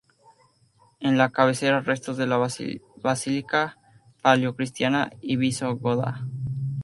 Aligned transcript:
En 0.99 1.19
la 1.19 1.29
cabecera, 1.29 1.81
restos 1.81 2.17
de 2.17 2.25
la 2.25 2.37
basílica 3.03 3.77
paleocristiana 4.23 5.11
y 5.21 5.35
visigoda. 5.35 6.25